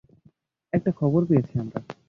একটা 0.73 0.91
খবর 0.91 1.21
পেয়েছি 1.25 1.53
আমরা। 1.59 1.79